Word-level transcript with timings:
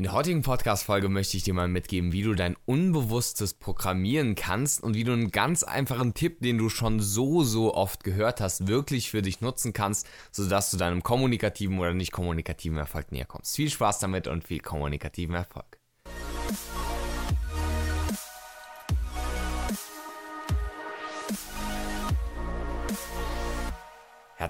In 0.00 0.04
der 0.04 0.12
heutigen 0.14 0.40
Podcast-Folge 0.40 1.10
möchte 1.10 1.36
ich 1.36 1.42
dir 1.42 1.52
mal 1.52 1.68
mitgeben, 1.68 2.10
wie 2.10 2.22
du 2.22 2.32
dein 2.32 2.56
Unbewusstes 2.64 3.52
programmieren 3.52 4.34
kannst 4.34 4.82
und 4.82 4.94
wie 4.94 5.04
du 5.04 5.12
einen 5.12 5.30
ganz 5.30 5.62
einfachen 5.62 6.14
Tipp, 6.14 6.40
den 6.40 6.56
du 6.56 6.70
schon 6.70 7.00
so, 7.00 7.44
so 7.44 7.74
oft 7.74 8.02
gehört 8.02 8.40
hast, 8.40 8.66
wirklich 8.66 9.10
für 9.10 9.20
dich 9.20 9.42
nutzen 9.42 9.74
kannst, 9.74 10.08
sodass 10.32 10.70
du 10.70 10.78
deinem 10.78 11.02
kommunikativen 11.02 11.78
oder 11.78 11.92
nicht 11.92 12.12
kommunikativen 12.12 12.78
Erfolg 12.78 13.12
näher 13.12 13.26
kommst. 13.26 13.54
Viel 13.54 13.68
Spaß 13.68 13.98
damit 13.98 14.26
und 14.26 14.42
viel 14.42 14.60
kommunikativen 14.60 15.34
Erfolg. 15.34 15.79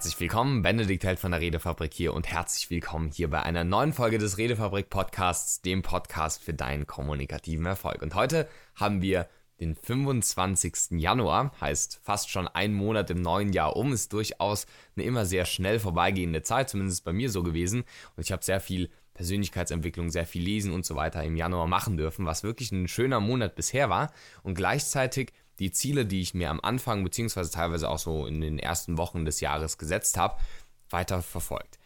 Herzlich 0.01 0.21
willkommen, 0.21 0.63
Benedikt 0.63 1.05
Held 1.05 1.19
von 1.19 1.33
der 1.33 1.43
Redefabrik 1.43 1.93
hier 1.93 2.15
und 2.15 2.27
herzlich 2.27 2.71
willkommen 2.71 3.11
hier 3.11 3.29
bei 3.29 3.43
einer 3.43 3.65
neuen 3.65 3.93
Folge 3.93 4.17
des 4.17 4.39
Redefabrik 4.39 4.89
Podcasts, 4.89 5.61
dem 5.61 5.83
Podcast 5.83 6.43
für 6.43 6.55
deinen 6.55 6.87
kommunikativen 6.87 7.67
Erfolg. 7.67 8.01
Und 8.01 8.15
heute 8.15 8.49
haben 8.75 9.03
wir 9.03 9.29
den 9.61 9.75
25. 9.75 10.93
Januar, 10.93 11.53
heißt 11.61 12.01
fast 12.03 12.31
schon 12.31 12.49
ein 12.49 12.73
Monat 12.73 13.11
im 13.11 13.21
neuen 13.21 13.53
Jahr 13.53 13.77
um, 13.77 13.93
ist 13.93 14.15
durchaus 14.15 14.67
eine 14.97 15.05
immer 15.05 15.27
sehr 15.27 15.45
schnell 15.45 15.79
vorbeigehende 15.79 16.43
Zeit, 16.43 16.71
zumindest 16.71 17.05
bei 17.05 17.13
mir 17.13 17.29
so 17.29 17.43
gewesen. 17.43 17.85
Und 18.17 18.23
ich 18.23 18.33
habe 18.33 18.43
sehr 18.43 18.61
viel 18.61 18.89
Persönlichkeitsentwicklung, 19.13 20.09
sehr 20.09 20.25
viel 20.25 20.43
Lesen 20.43 20.73
und 20.73 20.87
so 20.87 20.97
weiter 20.97 21.23
im 21.25 21.37
Januar 21.37 21.67
machen 21.67 21.99
dürfen, 21.99 22.25
was 22.25 22.43
wirklich 22.43 22.73
ein 22.73 22.89
schöner 22.89 23.21
Monat 23.21 23.55
bisher 23.55 23.91
war. 23.91 24.11
Und 24.43 24.55
gleichzeitig 24.55 25.35
die 25.61 25.71
Ziele, 25.71 26.07
die 26.07 26.21
ich 26.21 26.35
mir 26.35 26.51
am 26.51 26.61
Anfang 26.61 27.05
beziehungsweise 27.05 27.51
teilweise 27.51 27.89
auch 27.89 27.99
so 27.99 28.27
in 28.27 28.41
den 28.41 28.59
ersten 28.59 28.99
Wochen 28.99 29.25
des 29.25 29.41
Jahres 29.41 29.79
gesetzt 29.79 30.17
habe, 30.17 30.41
weiter 30.89 31.23
verfolgt. 31.23 31.79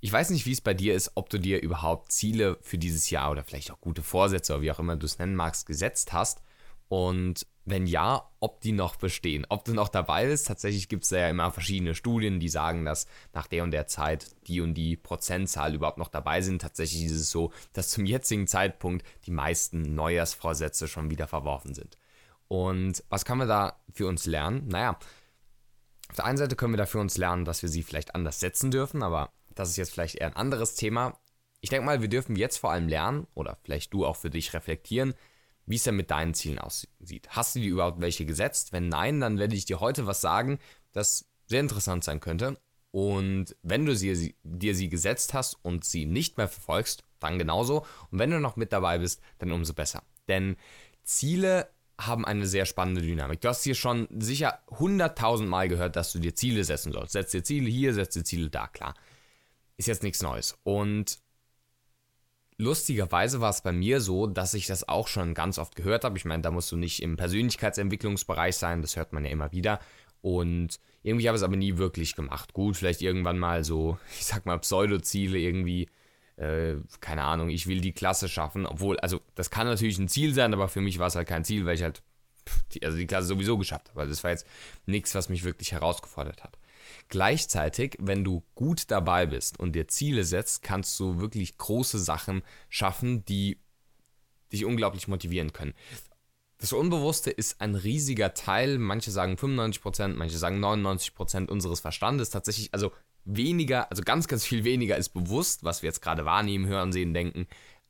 Ich 0.00 0.12
weiß 0.12 0.30
nicht, 0.30 0.44
wie 0.44 0.52
es 0.52 0.60
bei 0.60 0.74
dir 0.74 0.94
ist, 0.94 1.12
ob 1.14 1.30
du 1.30 1.38
dir 1.38 1.62
überhaupt 1.62 2.12
Ziele 2.12 2.58
für 2.60 2.76
dieses 2.76 3.08
Jahr 3.08 3.30
oder 3.30 3.42
vielleicht 3.42 3.70
auch 3.70 3.80
gute 3.80 4.02
Vorsätze 4.02 4.52
oder 4.52 4.62
wie 4.62 4.70
auch 4.70 4.78
immer 4.78 4.96
du 4.96 5.06
es 5.06 5.18
nennen 5.18 5.34
magst, 5.34 5.66
gesetzt 5.66 6.12
hast. 6.12 6.42
Und 6.88 7.46
wenn 7.64 7.86
ja, 7.86 8.30
ob 8.40 8.60
die 8.60 8.72
noch 8.72 8.96
bestehen, 8.96 9.46
ob 9.48 9.64
du 9.64 9.72
noch 9.72 9.88
dabei 9.88 10.26
bist. 10.26 10.46
Tatsächlich 10.46 10.88
gibt 10.88 11.04
es 11.04 11.10
ja 11.10 11.28
immer 11.28 11.50
verschiedene 11.50 11.94
Studien, 11.94 12.38
die 12.38 12.50
sagen, 12.50 12.84
dass 12.84 13.06
nach 13.32 13.46
der 13.46 13.64
und 13.64 13.70
der 13.70 13.86
Zeit 13.86 14.36
die 14.46 14.60
und 14.60 14.74
die 14.74 14.96
Prozentzahl 14.96 15.74
überhaupt 15.74 15.96
noch 15.96 16.08
dabei 16.08 16.42
sind. 16.42 16.60
Tatsächlich 16.60 17.04
ist 17.04 17.12
es 17.12 17.30
so, 17.30 17.52
dass 17.72 17.88
zum 17.88 18.04
jetzigen 18.04 18.46
Zeitpunkt 18.46 19.06
die 19.24 19.30
meisten 19.30 19.94
Neujahrsvorsätze 19.94 20.86
schon 20.88 21.10
wieder 21.10 21.26
verworfen 21.26 21.74
sind. 21.74 21.96
Und 22.54 23.02
was 23.08 23.24
können 23.24 23.40
wir 23.40 23.46
da 23.46 23.80
für 23.92 24.06
uns 24.06 24.26
lernen? 24.26 24.68
Naja, 24.68 24.96
auf 26.08 26.16
der 26.16 26.24
einen 26.24 26.38
Seite 26.38 26.54
können 26.54 26.72
wir 26.72 26.78
da 26.78 26.86
für 26.86 27.00
uns 27.00 27.16
lernen, 27.16 27.44
dass 27.44 27.62
wir 27.62 27.68
sie 27.68 27.82
vielleicht 27.82 28.14
anders 28.14 28.38
setzen 28.38 28.70
dürfen, 28.70 29.02
aber 29.02 29.32
das 29.56 29.70
ist 29.70 29.76
jetzt 29.76 29.92
vielleicht 29.92 30.14
eher 30.14 30.28
ein 30.28 30.36
anderes 30.36 30.76
Thema. 30.76 31.18
Ich 31.60 31.70
denke 31.70 31.84
mal, 31.84 32.00
wir 32.00 32.08
dürfen 32.08 32.36
jetzt 32.36 32.58
vor 32.58 32.70
allem 32.70 32.86
lernen, 32.86 33.26
oder 33.34 33.58
vielleicht 33.64 33.92
du 33.92 34.06
auch 34.06 34.14
für 34.14 34.30
dich 34.30 34.54
reflektieren, 34.54 35.14
wie 35.66 35.74
es 35.74 35.82
denn 35.82 35.96
mit 35.96 36.12
deinen 36.12 36.32
Zielen 36.32 36.60
aussieht. 36.60 37.26
Hast 37.30 37.56
du 37.56 37.60
dir 37.60 37.72
überhaupt 37.72 38.00
welche 38.00 38.24
gesetzt? 38.24 38.72
Wenn 38.72 38.88
nein, 38.88 39.18
dann 39.18 39.38
werde 39.38 39.56
ich 39.56 39.64
dir 39.64 39.80
heute 39.80 40.06
was 40.06 40.20
sagen, 40.20 40.60
das 40.92 41.26
sehr 41.46 41.60
interessant 41.60 42.04
sein 42.04 42.20
könnte. 42.20 42.56
Und 42.92 43.56
wenn 43.62 43.84
du 43.84 43.96
sie, 43.96 44.36
dir 44.44 44.76
sie 44.76 44.88
gesetzt 44.88 45.34
hast 45.34 45.54
und 45.64 45.84
sie 45.84 46.06
nicht 46.06 46.36
mehr 46.36 46.46
verfolgst, 46.46 47.02
dann 47.18 47.36
genauso. 47.36 47.84
Und 48.12 48.20
wenn 48.20 48.30
du 48.30 48.38
noch 48.38 48.54
mit 48.54 48.72
dabei 48.72 48.98
bist, 48.98 49.20
dann 49.38 49.50
umso 49.50 49.74
besser. 49.74 50.04
Denn 50.28 50.56
Ziele 51.02 51.73
haben 51.98 52.24
eine 52.24 52.46
sehr 52.46 52.66
spannende 52.66 53.02
Dynamik. 53.02 53.40
Du 53.40 53.48
hast 53.48 53.62
hier 53.62 53.74
schon 53.74 54.08
sicher 54.18 54.58
100.000 54.68 55.46
Mal 55.46 55.68
gehört, 55.68 55.96
dass 55.96 56.12
du 56.12 56.18
dir 56.18 56.34
Ziele 56.34 56.64
setzen 56.64 56.92
sollst. 56.92 57.12
Setz 57.12 57.30
dir 57.30 57.44
Ziele 57.44 57.68
hier, 57.68 57.94
setz 57.94 58.14
dir 58.14 58.24
Ziele 58.24 58.50
da, 58.50 58.66
klar. 58.66 58.94
Ist 59.76 59.88
jetzt 59.88 60.02
nichts 60.02 60.22
Neues. 60.22 60.58
Und 60.64 61.18
lustigerweise 62.56 63.40
war 63.40 63.50
es 63.50 63.62
bei 63.62 63.72
mir 63.72 64.00
so, 64.00 64.26
dass 64.26 64.54
ich 64.54 64.66
das 64.66 64.88
auch 64.88 65.08
schon 65.08 65.34
ganz 65.34 65.58
oft 65.58 65.76
gehört 65.76 66.04
habe. 66.04 66.18
Ich 66.18 66.24
meine, 66.24 66.42
da 66.42 66.50
musst 66.50 66.70
du 66.72 66.76
nicht 66.76 67.02
im 67.02 67.16
Persönlichkeitsentwicklungsbereich 67.16 68.56
sein, 68.56 68.82
das 68.82 68.96
hört 68.96 69.12
man 69.12 69.24
ja 69.24 69.30
immer 69.30 69.52
wieder. 69.52 69.80
Und 70.20 70.80
irgendwie 71.02 71.28
habe 71.28 71.36
ich 71.36 71.40
es 71.40 71.44
aber 71.44 71.56
nie 71.56 71.76
wirklich 71.76 72.16
gemacht. 72.16 72.54
Gut, 72.54 72.76
vielleicht 72.76 73.02
irgendwann 73.02 73.38
mal 73.38 73.62
so, 73.62 73.98
ich 74.18 74.24
sag 74.24 74.46
mal, 74.46 74.58
Pseudo-Ziele 74.58 75.38
irgendwie 75.38 75.88
äh, 76.36 76.74
keine 77.00 77.22
Ahnung, 77.22 77.48
ich 77.50 77.66
will 77.66 77.80
die 77.80 77.92
Klasse 77.92 78.28
schaffen, 78.28 78.66
obwohl, 78.66 78.98
also 79.00 79.20
das 79.34 79.50
kann 79.50 79.66
natürlich 79.66 79.98
ein 79.98 80.08
Ziel 80.08 80.34
sein, 80.34 80.52
aber 80.52 80.68
für 80.68 80.80
mich 80.80 80.98
war 80.98 81.06
es 81.06 81.14
halt 81.14 81.28
kein 81.28 81.44
Ziel, 81.44 81.64
weil 81.66 81.76
ich 81.76 81.82
halt 81.82 82.02
die, 82.72 82.84
also 82.84 82.98
die 82.98 83.06
Klasse 83.06 83.28
sowieso 83.28 83.56
geschafft 83.56 83.90
habe. 83.90 84.00
Also 84.00 84.10
das 84.10 84.24
war 84.24 84.30
jetzt 84.30 84.46
nichts, 84.86 85.14
was 85.14 85.28
mich 85.28 85.44
wirklich 85.44 85.72
herausgefordert 85.72 86.42
hat. 86.42 86.58
Gleichzeitig, 87.08 87.96
wenn 88.00 88.24
du 88.24 88.42
gut 88.54 88.90
dabei 88.90 89.26
bist 89.26 89.58
und 89.58 89.74
dir 89.74 89.88
Ziele 89.88 90.24
setzt, 90.24 90.62
kannst 90.62 90.98
du 91.00 91.20
wirklich 91.20 91.56
große 91.56 91.98
Sachen 91.98 92.42
schaffen, 92.68 93.24
die 93.24 93.58
dich 94.52 94.64
unglaublich 94.64 95.08
motivieren 95.08 95.52
können. 95.52 95.74
Das 96.58 96.72
Unbewusste 96.72 97.30
ist 97.30 97.60
ein 97.60 97.74
riesiger 97.74 98.34
Teil, 98.34 98.78
manche 98.78 99.10
sagen 99.10 99.34
95%, 99.34 100.14
manche 100.14 100.38
sagen 100.38 100.64
99% 100.64 101.48
unseres 101.48 101.80
Verstandes. 101.80 102.30
Tatsächlich, 102.30 102.72
also 102.72 102.92
weniger, 103.24 103.90
also 103.90 104.02
ganz, 104.02 104.28
ganz 104.28 104.44
viel 104.44 104.64
weniger 104.64 104.96
ist 104.96 105.10
bewusst, 105.10 105.64
was 105.64 105.82
wir 105.82 105.88
jetzt 105.88 106.02
gerade 106.02 106.24
wahrnehmen, 106.24 106.66
hören, 106.66 106.92
sehen, 106.92 107.14
denken. 107.14 107.46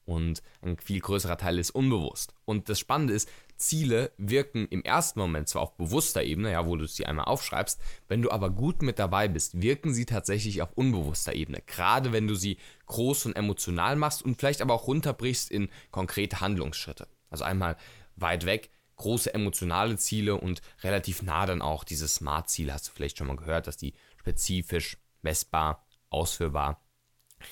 Und 0.06 0.43
ein 0.61 0.77
viel 0.77 1.00
größerer 1.00 1.39
Teil 1.39 1.59
ist 1.59 1.71
unbewusst. 1.71 2.34
Und 2.45 2.69
das 2.69 2.78
Spannende 2.78 3.15
ist, 3.15 3.28
Ziele 3.56 4.12
wirken 4.19 4.67
im 4.69 4.83
ersten 4.83 5.19
Moment 5.19 5.49
zwar 5.49 5.62
auf 5.62 5.77
bewusster 5.77 6.23
Ebene, 6.23 6.53
ja, 6.53 6.67
wo 6.67 6.77
du 6.77 6.87
sie 6.87 7.06
einmal 7.06 7.27
aufschreibst, 7.27 7.81
wenn 8.09 8.21
du 8.21 8.31
aber 8.31 8.50
gut 8.50 8.83
mit 8.83 8.99
dabei 8.99 9.28
bist, 9.28 9.62
wirken 9.62 9.94
sie 9.94 10.05
tatsächlich 10.05 10.61
auf 10.61 10.73
unbewusster 10.75 11.34
Ebene. 11.34 11.62
Gerade 11.67 12.12
wenn 12.12 12.27
du 12.27 12.34
sie 12.34 12.59
groß 12.87 13.27
und 13.27 13.37
emotional 13.37 13.97
machst 13.97 14.23
und 14.23 14.39
vielleicht 14.39 14.61
aber 14.61 14.75
auch 14.75 14.87
runterbrichst 14.87 15.50
in 15.50 15.69
konkrete 15.91 16.41
Handlungsschritte. 16.41 17.06
Also 17.31 17.44
einmal 17.44 17.77
weit 18.17 18.44
weg, 18.44 18.71
große 18.97 19.33
emotionale 19.33 19.97
Ziele 19.97 20.37
und 20.37 20.61
relativ 20.83 21.23
nah 21.23 21.47
dann 21.47 21.62
auch 21.62 21.84
diese 21.84 22.09
Smart-Ziele, 22.09 22.73
hast 22.73 22.89
du 22.89 22.93
vielleicht 22.93 23.19
schon 23.19 23.27
mal 23.27 23.37
gehört, 23.37 23.67
dass 23.67 23.77
die 23.77 23.94
spezifisch 24.19 24.99
messbar, 25.25 25.87
ausführbar, 26.11 26.81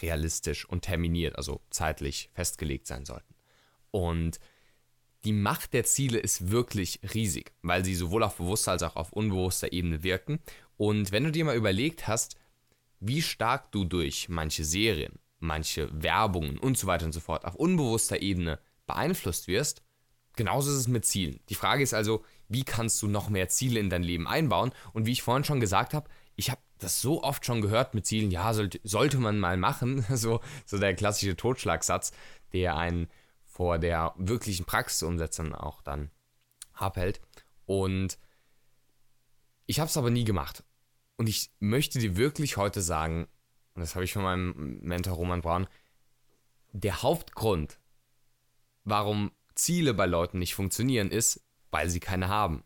realistisch 0.00 0.64
und 0.64 0.82
terminiert, 0.82 1.36
also 1.36 1.60
zeitlich 1.70 2.30
festgelegt 2.32 2.86
sein 2.86 3.04
sollten. 3.04 3.34
Und 3.90 4.38
die 5.24 5.32
Macht 5.32 5.72
der 5.72 5.84
Ziele 5.84 6.18
ist 6.18 6.50
wirklich 6.50 7.00
riesig, 7.14 7.52
weil 7.62 7.84
sie 7.84 7.94
sowohl 7.94 8.22
auf 8.22 8.36
bewusster 8.36 8.72
als 8.72 8.82
auch 8.82 8.96
auf 8.96 9.12
unbewusster 9.12 9.72
Ebene 9.72 10.02
wirken. 10.02 10.40
Und 10.76 11.12
wenn 11.12 11.24
du 11.24 11.30
dir 11.30 11.44
mal 11.44 11.56
überlegt 11.56 12.08
hast, 12.08 12.36
wie 12.98 13.22
stark 13.22 13.70
du 13.72 13.84
durch 13.84 14.28
manche 14.28 14.64
Serien, 14.64 15.18
manche 15.38 15.88
Werbungen 15.92 16.58
und 16.58 16.78
so 16.78 16.86
weiter 16.86 17.04
und 17.06 17.12
so 17.12 17.20
fort 17.20 17.44
auf 17.44 17.54
unbewusster 17.54 18.20
Ebene 18.20 18.58
beeinflusst 18.86 19.46
wirst, 19.48 19.82
genauso 20.34 20.70
ist 20.70 20.76
es 20.76 20.88
mit 20.88 21.04
Zielen. 21.04 21.40
Die 21.48 21.54
Frage 21.54 21.82
ist 21.82 21.94
also, 21.94 22.24
wie 22.48 22.64
kannst 22.64 23.00
du 23.02 23.08
noch 23.08 23.28
mehr 23.28 23.48
Ziele 23.48 23.80
in 23.80 23.90
dein 23.90 24.02
Leben 24.02 24.26
einbauen? 24.26 24.72
Und 24.92 25.06
wie 25.06 25.12
ich 25.12 25.22
vorhin 25.22 25.44
schon 25.44 25.60
gesagt 25.60 25.94
habe, 25.94 26.08
ich 26.36 26.50
habe 26.50 26.60
das 26.82 27.00
so 27.00 27.22
oft 27.22 27.46
schon 27.46 27.60
gehört 27.60 27.94
mit 27.94 28.06
Zielen, 28.06 28.30
ja, 28.30 28.52
sollte, 28.54 28.80
sollte 28.82 29.18
man 29.18 29.38
mal 29.38 29.56
machen. 29.56 30.04
So, 30.16 30.40
so 30.66 30.78
der 30.78 30.94
klassische 30.94 31.36
Totschlagsatz, 31.36 32.12
der 32.52 32.76
einen 32.76 33.08
vor 33.44 33.78
der 33.78 34.14
wirklichen 34.16 34.66
Praxisumsetzung 34.66 35.54
auch 35.54 35.82
dann 35.82 36.10
abhält. 36.72 37.20
Und 37.66 38.18
ich 39.66 39.80
habe 39.80 39.88
es 39.88 39.96
aber 39.96 40.10
nie 40.10 40.24
gemacht. 40.24 40.64
Und 41.16 41.28
ich 41.28 41.50
möchte 41.60 41.98
dir 41.98 42.16
wirklich 42.16 42.56
heute 42.56 42.82
sagen, 42.82 43.28
und 43.74 43.80
das 43.80 43.94
habe 43.94 44.04
ich 44.04 44.12
von 44.12 44.22
meinem 44.22 44.80
Mentor 44.80 45.14
Roman 45.14 45.40
Braun, 45.40 45.66
der 46.72 47.02
Hauptgrund, 47.02 47.78
warum 48.84 49.32
Ziele 49.54 49.94
bei 49.94 50.06
Leuten 50.06 50.38
nicht 50.38 50.54
funktionieren, 50.54 51.10
ist, 51.10 51.44
weil 51.70 51.88
sie 51.88 52.00
keine 52.00 52.28
haben. 52.28 52.64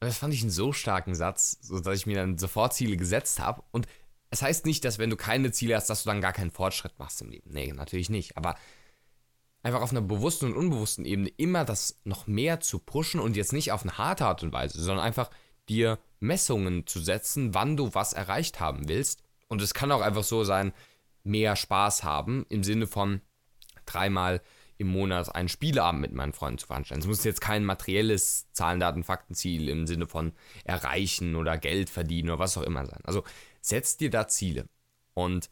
Das 0.00 0.18
fand 0.18 0.34
ich 0.34 0.42
einen 0.42 0.50
so 0.50 0.72
starken 0.72 1.14
Satz, 1.14 1.58
sodass 1.62 1.98
ich 1.98 2.06
mir 2.06 2.16
dann 2.16 2.38
sofort 2.38 2.74
Ziele 2.74 2.96
gesetzt 2.96 3.40
habe. 3.40 3.62
Und 3.70 3.86
es 4.30 4.42
heißt 4.42 4.66
nicht, 4.66 4.84
dass 4.84 4.98
wenn 4.98 5.10
du 5.10 5.16
keine 5.16 5.52
Ziele 5.52 5.76
hast, 5.76 5.88
dass 5.88 6.02
du 6.02 6.08
dann 6.08 6.20
gar 6.20 6.32
keinen 6.32 6.50
Fortschritt 6.50 6.98
machst 6.98 7.22
im 7.22 7.30
Leben. 7.30 7.50
Nee, 7.50 7.72
natürlich 7.72 8.10
nicht. 8.10 8.36
Aber 8.36 8.56
einfach 9.62 9.80
auf 9.80 9.90
einer 9.90 10.02
bewussten 10.02 10.46
und 10.46 10.56
unbewussten 10.56 11.04
Ebene 11.04 11.30
immer 11.36 11.64
das 11.64 11.98
noch 12.04 12.26
mehr 12.26 12.60
zu 12.60 12.78
pushen 12.78 13.20
und 13.20 13.36
jetzt 13.36 13.52
nicht 13.52 13.72
auf 13.72 13.82
eine 13.82 13.98
harte 13.98 14.26
Art 14.26 14.42
und 14.42 14.52
Weise, 14.52 14.80
sondern 14.82 15.04
einfach 15.04 15.30
dir 15.68 15.98
Messungen 16.20 16.86
zu 16.86 17.00
setzen, 17.00 17.54
wann 17.54 17.76
du 17.76 17.94
was 17.94 18.12
erreicht 18.12 18.60
haben 18.60 18.88
willst. 18.88 19.22
Und 19.48 19.62
es 19.62 19.74
kann 19.74 19.92
auch 19.92 20.02
einfach 20.02 20.24
so 20.24 20.44
sein, 20.44 20.72
mehr 21.24 21.56
Spaß 21.56 22.04
haben 22.04 22.46
im 22.48 22.62
Sinne 22.62 22.86
von 22.86 23.20
dreimal 23.86 24.40
im 24.78 24.88
Monat 24.88 25.34
einen 25.34 25.48
Spieleabend 25.48 26.00
mit 26.00 26.12
meinen 26.12 26.32
Freunden 26.32 26.58
zu 26.58 26.66
veranstalten. 26.66 27.02
Es 27.02 27.08
muss 27.08 27.24
jetzt 27.24 27.40
kein 27.40 27.64
materielles 27.64 28.46
Zahlen, 28.52 28.80
Daten, 28.80 29.04
Faktenziel 29.04 29.68
im 29.68 29.86
Sinne 29.86 30.06
von 30.06 30.32
erreichen 30.64 31.36
oder 31.36 31.58
Geld 31.58 31.90
verdienen 31.90 32.30
oder 32.30 32.38
was 32.38 32.56
auch 32.58 32.62
immer 32.62 32.86
sein. 32.86 33.00
Also 33.04 33.24
setz 33.60 33.96
dir 33.96 34.10
da 34.10 34.28
Ziele. 34.28 34.68
Und 35.14 35.50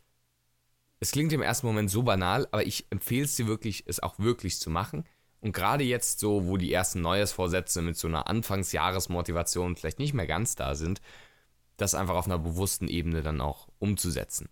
es 1.01 1.11
klingt 1.11 1.33
im 1.33 1.43
ersten 1.43 1.67
Moment 1.67 1.91
so 1.91 2.03
banal, 2.03 2.47
aber 2.51 2.67
ich 2.67 2.87
empfehle 2.91 3.25
es 3.25 3.37
dir 3.37 3.47
wirklich, 3.47 3.85
es 3.87 4.01
auch 4.01 4.19
wirklich 4.19 4.59
zu 4.59 4.71
machen. 4.71 5.05
Und 5.41 5.53
gerade 5.53 5.85
jetzt 5.85 6.21
so, 6.21 6.47
wo 6.47 6.57
die 6.57 6.73
ersten 6.73 7.03
Neujahrsvorsätze 7.03 7.83
mit 7.83 7.99
so 7.99 8.09
einer 8.09 8.29
Anfangsjahresmotivation 8.29 9.77
vielleicht 9.77 9.99
nicht 9.99 10.15
mehr 10.15 10.27
ganz 10.27 10.55
da 10.55 10.75
sind, 10.75 11.03
das 11.77 11.95
einfach 11.95 12.15
auf 12.15 12.27
einer 12.27 12.39
bewussten 12.39 12.89
Ebene 12.89 13.23
dann 13.23 13.41
auch 13.41 13.69
umzusetzen. 13.79 14.49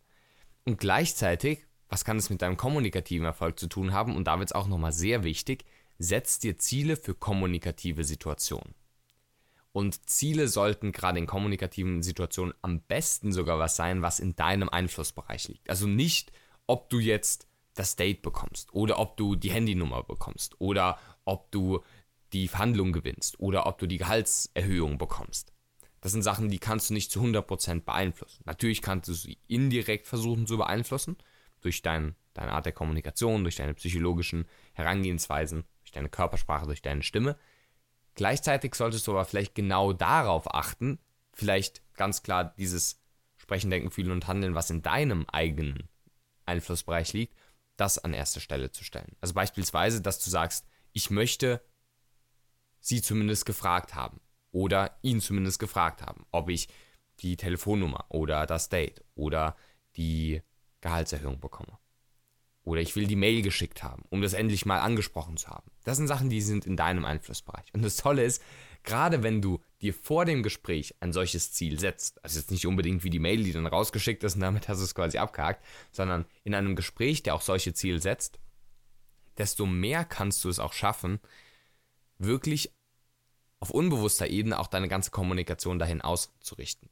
Und 0.65 0.79
gleichzeitig 0.79 1.65
was 1.93 2.07
kann 2.07 2.17
es 2.17 2.31
mit 2.31 2.41
deinem 2.41 2.57
kommunikativen 2.57 3.27
Erfolg 3.27 3.61
zu 3.61 3.67
tun 3.67 3.93
haben? 3.93 4.17
Und 4.17 4.27
da 4.27 4.39
wird 4.39 4.49
es 4.49 4.55
auch 4.55 4.67
nochmal 4.67 4.95
sehr 4.95 5.25
wichtig, 5.25 5.67
setz 5.99 6.39
dir 6.39 6.57
Ziele 6.57 6.97
für 6.97 7.15
kommunikative 7.15 8.03
Situationen. 8.03 8.75
Und 9.73 10.09
Ziele 10.09 10.49
sollten 10.49 10.93
gerade 10.93 11.19
in 11.19 11.27
kommunikativen 11.27 12.03
Situationen 12.03 12.55
am 12.63 12.81
besten 12.81 13.31
sogar 13.31 13.59
was 13.59 13.77
sein, 13.77 14.01
was 14.01 14.21
in 14.21 14.35
deinem 14.35 14.71
Einflussbereich 14.71 15.49
liegt. 15.49 15.69
Also 15.69 15.87
nicht, 15.87 16.33
ob 16.67 16.89
du 16.89 16.99
jetzt 16.99 17.47
das 17.75 17.95
Date 17.95 18.23
bekommst 18.23 18.73
oder 18.73 18.99
ob 18.99 19.19
du 19.19 19.37
die 19.37 19.51
Handynummer 19.51 20.03
bekommst 20.03 20.59
oder 20.63 20.99
ob 21.27 21.51
du 21.51 21.83
die 22.33 22.49
Verhandlung 22.49 22.93
gewinnst 22.93 23.39
oder 23.39 23.67
ob 23.67 23.77
du 23.77 23.87
die 23.87 23.99
Gehaltserhöhung 23.99 24.97
bekommst. 24.97 25.53
Das 26.01 26.13
sind 26.13 26.23
Sachen, 26.23 26.49
die 26.49 26.59
kannst 26.59 26.89
du 26.89 26.95
nicht 26.95 27.11
zu 27.11 27.21
100% 27.21 27.83
beeinflussen. 27.83 28.41
Natürlich 28.47 28.81
kannst 28.81 29.11
du 29.11 29.13
sie 29.13 29.37
indirekt 29.47 30.07
versuchen 30.07 30.47
zu 30.47 30.57
beeinflussen, 30.57 31.19
durch 31.63 31.83
dein, 31.83 32.15
deine 32.35 32.53
Art 32.53 32.67
der 32.67 32.73
Kommunikation, 32.73 33.43
durch 33.45 33.57
deine 33.57 33.75
psychologischen 33.75 34.47
Herangehensweisen, 34.75 35.65
durch 35.81 35.93
deine 35.93 36.09
Körpersprache, 36.09 36.67
durch 36.67 36.83
deine 36.83 37.03
Stimme. 37.03 37.39
Gleichzeitig 38.15 38.75
solltest 38.75 39.07
du 39.07 39.13
aber 39.13 39.25
vielleicht 39.25 39.55
genau 39.55 39.93
darauf 39.93 40.55
achten, 40.55 40.99
vielleicht 41.33 41.83
ganz 41.95 42.23
klar 42.23 42.55
dieses 42.59 43.01
Sprechen, 43.37 43.71
Denken, 43.71 43.91
Fühlen 43.91 44.13
und 44.13 44.29
Handeln, 44.29 44.55
was 44.55 44.71
in 44.71 44.83
deinem 44.83 45.27
eigenen 45.31 45.89
Einflussbereich 46.45 47.13
liegt, 47.13 47.35
das 47.77 47.99
an 47.99 48.13
erste 48.13 48.41
Stelle 48.41 48.71
zu 48.71 48.85
stellen. 48.85 49.17
Also 49.21 49.35
beispielsweise, 49.35 50.03
dass 50.03 50.23
du 50.23 50.31
sagst, 50.31 50.67
ich 50.93 51.11
möchte 51.11 51.63
sie 52.81 53.01
zumindest 53.01 53.47
gefragt 53.47 53.95
haben 53.95 54.21
oder 54.51 54.99
ihn 55.03 55.21
zumindest 55.21 55.59
gefragt 55.59 56.03
haben, 56.03 56.27
ob 56.31 56.51
ich 56.51 56.69
die 57.21 57.37
Telefonnummer 57.37 58.05
oder 58.09 58.47
das 58.47 58.69
Date 58.69 59.03
oder 59.15 59.57
die 59.97 60.43
Gehaltserhöhung 60.83 61.41
bekomme. 61.41 61.79
Oder 62.65 62.81
ich 62.81 62.95
will 62.95 63.07
die 63.07 63.17
Mail 63.17 63.43
geschickt 63.43 63.83
haben, 63.83 64.05
um 64.11 64.23
das 64.23 64.35
endlich 64.35 64.67
mal 64.67 64.81
angesprochen 64.81 65.37
zu 65.37 65.49
haben. 65.49 65.71
Das 65.85 65.97
sind 65.97 66.07
Sachen, 66.07 66.31
die 66.31 66.41
sind 66.41 66.65
in 66.65 66.77
deinem 66.77 67.05
Einflussbereich. 67.05 67.73
Und 67.73 67.83
das 67.83 67.97
Tolle 67.97 68.23
ist, 68.23 68.43
gerade 68.85 69.23
wenn 69.23 69.43
du 69.43 69.61
dir 69.81 69.93
vor 69.93 70.25
dem 70.25 70.45
Gespräch 70.45 70.95
ein 71.01 71.13
solches 71.13 71.53
Ziel 71.53 71.81
setzt, 71.81 72.23
also 72.25 72.39
jetzt 72.39 72.53
nicht 72.53 72.67
unbedingt 72.67 73.03
wie 73.03 73.11
die 73.11 73.19
Mail, 73.19 73.43
die 73.43 73.53
dann 73.53 73.67
rausgeschickt 73.67 74.23
ist 74.23 74.37
und 74.37 74.43
damit 74.43 74.69
hast 74.69 74.79
du 74.79 74.85
es 74.85 74.95
quasi 74.95 75.19
abgehakt, 75.19 75.65
sondern 75.91 76.25
in 76.45 76.55
einem 76.55 76.77
Gespräch, 76.77 77.25
der 77.25 77.35
auch 77.35 77.43
solche 77.43 77.75
Ziele 77.75 77.99
setzt, 77.99 78.39
desto 79.39 79.67
mehr 79.67 80.05
kannst 80.05 80.45
du 80.45 80.49
es 80.49 80.61
auch 80.61 80.73
schaffen, 80.73 81.19
wirklich 82.19 82.73
auf 83.59 83.71
unbewusster 83.71 84.29
Ebene 84.29 84.59
auch 84.59 84.67
deine 84.69 84.89
ganze 84.89 85.11
Kommunikation 85.11 85.79
dahin 85.79 86.01
auszurichten. 86.01 86.89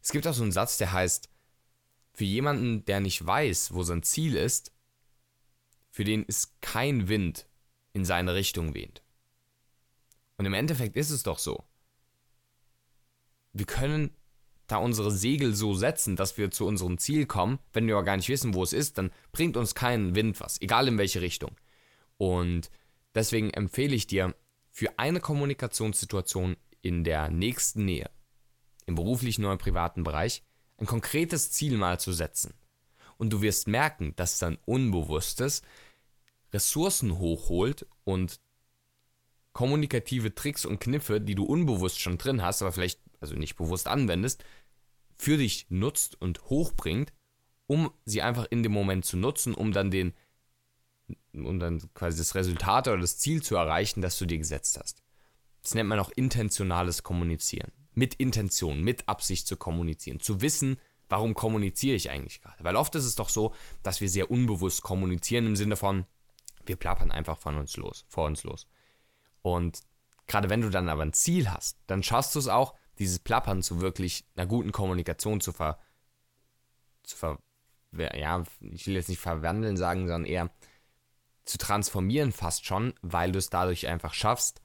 Es 0.00 0.10
gibt 0.10 0.26
auch 0.26 0.34
so 0.34 0.42
einen 0.42 0.52
Satz, 0.52 0.78
der 0.78 0.92
heißt, 0.92 1.28
für 2.14 2.24
jemanden, 2.24 2.84
der 2.84 3.00
nicht 3.00 3.26
weiß, 3.26 3.74
wo 3.74 3.82
sein 3.82 4.02
Ziel 4.02 4.36
ist, 4.36 4.72
für 5.90 6.04
den 6.04 6.22
ist 6.24 6.60
kein 6.60 7.08
Wind 7.08 7.46
in 7.92 8.04
seine 8.04 8.34
Richtung 8.34 8.74
weht. 8.74 9.02
Und 10.36 10.46
im 10.46 10.54
Endeffekt 10.54 10.96
ist 10.96 11.10
es 11.10 11.22
doch 11.22 11.38
so. 11.38 11.64
Wir 13.52 13.66
können 13.66 14.10
da 14.66 14.78
unsere 14.78 15.10
Segel 15.10 15.54
so 15.54 15.74
setzen, 15.74 16.16
dass 16.16 16.38
wir 16.38 16.50
zu 16.50 16.66
unserem 16.66 16.98
Ziel 16.98 17.26
kommen. 17.26 17.58
Wenn 17.72 17.86
wir 17.86 17.94
aber 17.94 18.04
gar 18.04 18.16
nicht 18.16 18.28
wissen, 18.28 18.54
wo 18.54 18.62
es 18.62 18.72
ist, 18.72 18.98
dann 18.98 19.12
bringt 19.30 19.56
uns 19.56 19.74
kein 19.74 20.14
Wind 20.14 20.40
was, 20.40 20.60
egal 20.60 20.88
in 20.88 20.98
welche 20.98 21.20
Richtung. 21.20 21.56
Und 22.16 22.70
deswegen 23.14 23.50
empfehle 23.50 23.94
ich 23.94 24.06
dir, 24.06 24.34
für 24.70 24.98
eine 24.98 25.20
Kommunikationssituation 25.20 26.56
in 26.82 27.04
der 27.04 27.30
nächsten 27.30 27.84
Nähe, 27.84 28.10
im 28.86 28.96
beruflichen 28.96 29.44
oder 29.44 29.56
privaten 29.56 30.02
Bereich, 30.02 30.42
ein 30.78 30.86
konkretes 30.86 31.50
Ziel 31.50 31.76
mal 31.76 32.00
zu 32.00 32.12
setzen. 32.12 32.54
Und 33.16 33.30
du 33.32 33.42
wirst 33.42 33.68
merken, 33.68 34.14
dass 34.16 34.38
dein 34.38 34.58
Unbewusstes 34.64 35.62
Ressourcen 36.52 37.18
hochholt 37.18 37.86
und 38.04 38.40
kommunikative 39.52 40.34
Tricks 40.34 40.64
und 40.64 40.80
Kniffe, 40.80 41.20
die 41.20 41.34
du 41.34 41.44
unbewusst 41.44 42.00
schon 42.00 42.18
drin 42.18 42.42
hast, 42.42 42.62
aber 42.62 42.72
vielleicht 42.72 43.00
also 43.20 43.34
nicht 43.36 43.56
bewusst 43.56 43.86
anwendest, 43.86 44.44
für 45.16 45.36
dich 45.36 45.66
nutzt 45.70 46.20
und 46.20 46.44
hochbringt, 46.44 47.12
um 47.66 47.90
sie 48.04 48.22
einfach 48.22 48.46
in 48.50 48.62
dem 48.62 48.72
Moment 48.72 49.04
zu 49.04 49.16
nutzen, 49.16 49.54
um 49.54 49.72
dann 49.72 49.90
den 49.90 50.12
um 51.32 51.58
dann 51.58 51.82
quasi 51.92 52.16
das 52.18 52.34
Resultat 52.34 52.88
oder 52.88 53.00
das 53.00 53.18
Ziel 53.18 53.42
zu 53.42 53.56
erreichen, 53.56 54.00
das 54.00 54.18
du 54.18 54.24
dir 54.24 54.38
gesetzt 54.38 54.78
hast. 54.78 55.02
Das 55.62 55.74
nennt 55.74 55.88
man 55.88 55.98
auch 55.98 56.10
intentionales 56.10 57.02
Kommunizieren. 57.02 57.72
Mit 57.94 58.14
Intention, 58.14 58.82
mit 58.82 59.08
Absicht 59.08 59.46
zu 59.46 59.56
kommunizieren. 59.56 60.20
Zu 60.20 60.40
wissen, 60.40 60.78
warum 61.08 61.34
kommuniziere 61.34 61.96
ich 61.96 62.10
eigentlich 62.10 62.40
gerade. 62.42 62.62
Weil 62.64 62.76
oft 62.76 62.94
ist 62.94 63.04
es 63.04 63.14
doch 63.14 63.28
so, 63.28 63.54
dass 63.82 64.00
wir 64.00 64.08
sehr 64.08 64.30
unbewusst 64.30 64.82
kommunizieren 64.82 65.46
im 65.46 65.56
Sinne 65.56 65.76
von, 65.76 66.06
wir 66.66 66.76
plappern 66.76 67.10
einfach 67.10 67.38
von 67.38 67.56
uns 67.56 67.76
los, 67.76 68.04
vor 68.08 68.26
uns 68.26 68.42
los. 68.44 68.66
Und 69.42 69.80
gerade 70.26 70.50
wenn 70.50 70.62
du 70.62 70.70
dann 70.70 70.88
aber 70.88 71.02
ein 71.02 71.12
Ziel 71.12 71.50
hast, 71.50 71.78
dann 71.86 72.02
schaffst 72.02 72.34
du 72.34 72.38
es 72.38 72.48
auch, 72.48 72.74
dieses 72.98 73.18
Plappern 73.18 73.62
zu 73.62 73.80
wirklich 73.80 74.24
einer 74.36 74.46
guten 74.46 74.72
Kommunikation 74.72 75.40
zu 75.40 75.52
ver, 75.52 75.78
zu 77.02 77.16
ver, 77.16 77.38
ja, 77.92 78.42
ich 78.60 78.86
will 78.86 78.94
jetzt 78.94 79.08
nicht 79.08 79.20
verwandeln 79.20 79.76
sagen, 79.76 80.00
sondern 80.00 80.24
eher 80.24 80.50
zu 81.44 81.58
transformieren 81.58 82.32
fast 82.32 82.64
schon, 82.64 82.94
weil 83.02 83.32
du 83.32 83.38
es 83.38 83.50
dadurch 83.50 83.86
einfach 83.86 84.14
schaffst, 84.14 84.62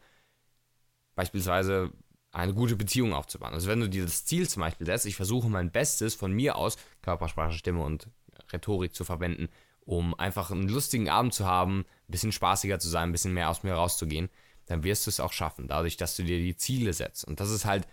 beispielsweise 1.15 1.91
eine 2.31 2.53
gute 2.53 2.75
Beziehung 2.75 3.13
aufzubauen. 3.13 3.53
Also 3.53 3.67
wenn 3.67 3.79
du 3.79 3.89
dir 3.89 4.03
das 4.03 4.25
Ziel 4.25 4.47
zum 4.47 4.61
Beispiel 4.61 4.85
setzt, 4.85 5.05
ich 5.05 5.15
versuche 5.15 5.49
mein 5.49 5.71
Bestes 5.71 6.15
von 6.15 6.31
mir 6.31 6.55
aus, 6.55 6.77
Körpersprache, 7.01 7.53
Stimme 7.53 7.83
und 7.83 8.07
Rhetorik 8.53 8.93
zu 8.93 9.03
verwenden, 9.03 9.49
um 9.81 10.13
einfach 10.13 10.51
einen 10.51 10.69
lustigen 10.69 11.09
Abend 11.09 11.33
zu 11.33 11.45
haben, 11.45 11.79
ein 11.79 12.11
bisschen 12.11 12.31
spaßiger 12.31 12.79
zu 12.79 12.89
sein, 12.89 13.09
ein 13.09 13.11
bisschen 13.11 13.33
mehr 13.33 13.49
aus 13.49 13.63
mir 13.63 13.73
rauszugehen, 13.73 14.29
dann 14.67 14.83
wirst 14.83 15.07
du 15.07 15.09
es 15.09 15.19
auch 15.19 15.33
schaffen, 15.33 15.67
dadurch, 15.67 15.97
dass 15.97 16.15
du 16.15 16.23
dir 16.23 16.37
die 16.37 16.55
Ziele 16.55 16.93
setzt. 16.93 17.25
Und 17.25 17.39
das 17.39 17.49
ist 17.49 17.65
halt 17.65 17.87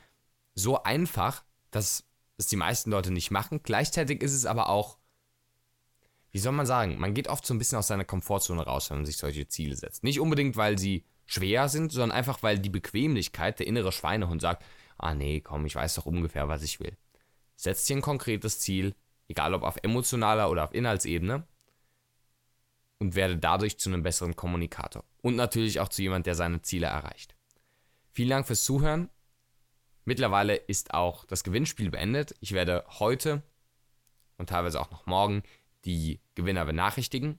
so 0.55 0.83
einfach, 0.83 1.43
dass 1.71 2.05
es 2.37 2.47
die 2.49 2.57
meisten 2.57 2.91
Leute 2.91 3.11
nicht 3.11 3.31
machen. 3.31 3.61
Gleichzeitig 3.63 4.23
ist 4.23 4.35
es 4.35 4.45
aber 4.45 4.69
auch 4.69 4.99
wie 6.37 6.39
soll 6.39 6.53
man 6.53 6.67
sagen, 6.67 6.99
man 6.99 7.15
geht 7.15 7.29
oft 7.29 7.47
so 7.47 7.55
ein 7.55 7.59
bisschen 7.59 7.79
aus 7.79 7.87
seiner 7.87 8.05
Komfortzone 8.05 8.63
raus, 8.63 8.91
wenn 8.91 8.99
man 8.99 9.07
sich 9.07 9.17
solche 9.17 9.49
Ziele 9.49 9.75
setzt. 9.75 10.05
Nicht 10.05 10.21
unbedingt, 10.21 10.55
weil 10.55 10.79
sie 10.79 11.03
schwer 11.27 11.69
sind, 11.69 11.93
sondern 11.93 12.13
einfach, 12.13 12.43
weil 12.43 12.59
die 12.59 12.71
Bequemlichkeit, 12.71 13.59
der 13.59 13.67
innere 13.67 13.93
Schweinehund 13.93 14.41
sagt, 14.41 14.65
ah 14.99 15.15
nee, 15.15 15.41
komm, 15.41 15.67
ich 15.67 15.75
weiß 15.75 15.97
doch 15.97 16.07
ungefähr, 16.07 16.49
was 16.49 16.63
ich 16.63 16.81
will. 16.81 16.97
Setz 17.57 17.85
dir 17.87 17.97
ein 17.97 18.03
konkretes 18.03 18.61
Ziel, 18.61 18.95
egal 19.29 19.55
ob 19.55 19.63
auf 19.63 19.77
emotionaler 19.83 20.51
oder 20.51 20.65
auf 20.65 20.75
Inhaltsebene, 20.75 21.47
und 22.99 23.15
werde 23.15 23.37
dadurch 23.37 23.79
zu 23.79 23.91
einem 23.91 24.03
besseren 24.03 24.37
Kommunikator. 24.37 25.05
Und 25.21 25.37
natürlich 25.37 25.81
auch 25.81 25.89
zu 25.89 26.03
jemand, 26.03 26.27
der 26.27 26.35
seine 26.35 26.63
Ziele 26.63 26.87
erreicht. 26.87 27.37
Vielen 28.13 28.31
Dank 28.31 28.47
fürs 28.47 28.65
Zuhören. 28.65 29.11
Mittlerweile 30.05 30.55
ist 30.55 30.95
auch 30.95 31.25
das 31.27 31.45
Gewinnspiel 31.45 31.91
beendet. 31.91 32.35
Ich 32.41 32.53
werde 32.53 32.85
heute 32.99 33.43
und 34.39 34.49
teilweise 34.49 34.81
auch 34.81 34.91
noch 34.91 35.07
morgen 35.07 35.43
die 35.85 36.21
Gewinner 36.35 36.65
benachrichtigen. 36.65 37.39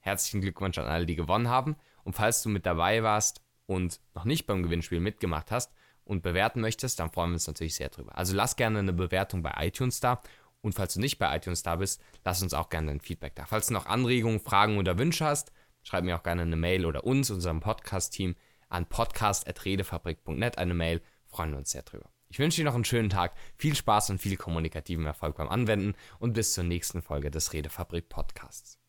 Herzlichen 0.00 0.40
Glückwunsch 0.40 0.78
an 0.78 0.86
alle, 0.86 1.06
die 1.06 1.16
gewonnen 1.16 1.48
haben. 1.48 1.76
Und 2.10 2.14
falls 2.14 2.42
du 2.42 2.48
mit 2.48 2.66
dabei 2.66 3.04
warst 3.04 3.40
und 3.66 4.00
noch 4.16 4.24
nicht 4.24 4.44
beim 4.48 4.64
Gewinnspiel 4.64 4.98
mitgemacht 4.98 5.52
hast 5.52 5.72
und 6.02 6.22
bewerten 6.22 6.60
möchtest, 6.60 6.98
dann 6.98 7.12
freuen 7.12 7.30
wir 7.30 7.34
uns 7.34 7.46
natürlich 7.46 7.76
sehr 7.76 7.88
drüber. 7.88 8.18
Also 8.18 8.34
lass 8.34 8.56
gerne 8.56 8.80
eine 8.80 8.92
Bewertung 8.92 9.44
bei 9.44 9.54
iTunes 9.58 10.00
da. 10.00 10.20
Und 10.60 10.74
falls 10.74 10.94
du 10.94 11.00
nicht 11.00 11.20
bei 11.20 11.36
iTunes 11.36 11.62
da 11.62 11.76
bist, 11.76 12.02
lass 12.24 12.42
uns 12.42 12.52
auch 12.52 12.68
gerne 12.68 12.90
ein 12.90 13.00
Feedback 13.00 13.36
da. 13.36 13.46
Falls 13.46 13.68
du 13.68 13.74
noch 13.74 13.86
Anregungen, 13.86 14.40
Fragen 14.40 14.76
oder 14.76 14.98
Wünsche 14.98 15.24
hast, 15.24 15.52
schreib 15.84 16.02
mir 16.02 16.16
auch 16.16 16.24
gerne 16.24 16.42
eine 16.42 16.56
Mail 16.56 16.84
oder 16.84 17.04
uns, 17.04 17.30
unserem 17.30 17.60
Podcast-Team, 17.60 18.34
an 18.68 18.86
podcast.redefabrik.net 18.86 20.58
eine 20.58 20.74
Mail. 20.74 21.02
Freuen 21.26 21.52
wir 21.52 21.58
uns 21.58 21.70
sehr 21.70 21.82
drüber. 21.82 22.10
Ich 22.28 22.40
wünsche 22.40 22.56
dir 22.56 22.64
noch 22.64 22.74
einen 22.74 22.84
schönen 22.84 23.10
Tag, 23.10 23.36
viel 23.56 23.76
Spaß 23.76 24.10
und 24.10 24.20
viel 24.20 24.36
kommunikativen 24.36 25.06
Erfolg 25.06 25.36
beim 25.36 25.48
Anwenden 25.48 25.94
und 26.18 26.32
bis 26.32 26.54
zur 26.54 26.64
nächsten 26.64 27.02
Folge 27.02 27.30
des 27.30 27.52
Redefabrik 27.52 28.08
Podcasts. 28.08 28.79